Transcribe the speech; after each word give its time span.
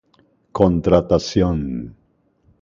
Contratación 0.55 1.69